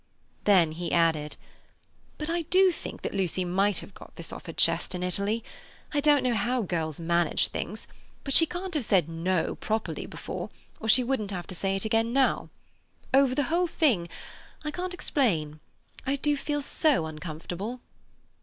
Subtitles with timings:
[0.45, 1.35] Then he added:
[2.17, 5.43] "But I do think Lucy might have got this off her chest in Italy.
[5.93, 7.87] I don't know how girls manage things,
[8.23, 11.85] but she can't have said 'No' properly before, or she wouldn't have to say it
[11.85, 12.49] again now.
[13.13, 17.79] Over the whole thing—I can't explain—I do feel so uncomfortable."